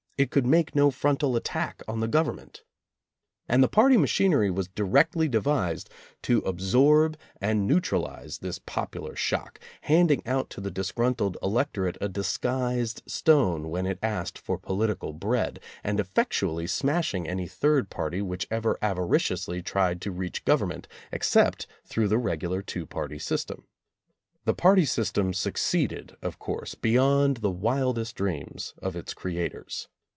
It 0.17 0.29
could 0.29 0.45
make 0.45 0.75
no 0.75 0.91
frontal 0.91 1.35
attack 1.35 1.81
on 1.87 1.99
the 1.99 2.07
Government. 2.07 2.61
And 3.49 3.63
the 3.63 3.67
party 3.67 3.97
machinery 3.97 4.51
was 4.51 4.67
directly 4.67 5.27
devised 5.27 5.89
to 6.21 6.41
absorb 6.41 7.17
and 7.37 7.65
neu 7.67 7.79
tralize 7.81 8.37
this 8.37 8.59
popular 8.59 9.15
shock, 9.15 9.59
handing 9.81 10.21
out 10.27 10.51
to 10.51 10.61
the 10.61 10.69
dis 10.69 10.91
gruntled 10.91 11.37
electorate 11.41 11.97
a 11.99 12.07
disguised 12.07 13.01
stone 13.07 13.71
when 13.71 13.87
it 13.87 13.97
asked 14.03 14.37
for 14.37 14.59
political 14.59 15.11
bread, 15.11 15.59
and 15.83 15.99
effectually 15.99 16.67
smashing 16.67 17.27
any 17.27 17.47
third 17.47 17.89
party 17.89 18.21
which 18.21 18.47
ever 18.51 18.77
avariciously 18.79 19.63
tried 19.65 19.99
to 20.01 20.11
reach 20.11 20.45
government 20.45 20.87
except 21.11 21.65
through 21.83 22.07
the 22.07 22.19
regular 22.19 22.61
two 22.61 22.85
party 22.85 23.17
system. 23.17 23.65
The 24.45 24.53
party 24.53 24.85
system 24.85 25.33
succeeded, 25.33 26.15
of 26.21 26.37
course, 26.37 26.75
beyond 26.75 27.37
the 27.37 27.49
wildest 27.49 28.15
dreams 28.15 28.75
of 28.83 28.95
its 28.95 29.15
creators. 29.15 29.87